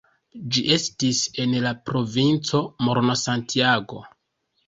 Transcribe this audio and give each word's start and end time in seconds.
Ĝi 0.53 0.61
estas 0.75 1.19
en 1.43 1.51
la 1.65 1.73
provinco 1.89 2.63
Morona-Santiago. 2.87 4.01